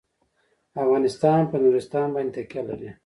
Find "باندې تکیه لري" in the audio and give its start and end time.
2.15-2.89